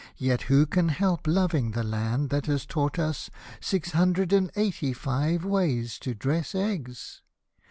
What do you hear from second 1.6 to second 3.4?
the land that has taught us